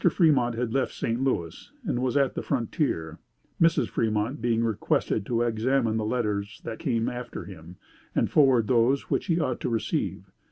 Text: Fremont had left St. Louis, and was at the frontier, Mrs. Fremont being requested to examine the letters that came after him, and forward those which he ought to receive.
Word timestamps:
Fremont 0.09 0.55
had 0.55 0.73
left 0.73 0.95
St. 0.95 1.23
Louis, 1.23 1.69
and 1.85 2.01
was 2.01 2.17
at 2.17 2.33
the 2.33 2.41
frontier, 2.41 3.19
Mrs. 3.61 3.87
Fremont 3.87 4.41
being 4.41 4.63
requested 4.63 5.27
to 5.27 5.43
examine 5.43 5.97
the 5.97 6.03
letters 6.05 6.59
that 6.63 6.79
came 6.79 7.07
after 7.07 7.43
him, 7.45 7.75
and 8.15 8.27
forward 8.27 8.65
those 8.67 9.11
which 9.11 9.27
he 9.27 9.39
ought 9.39 9.59
to 9.59 9.69
receive. 9.69 10.31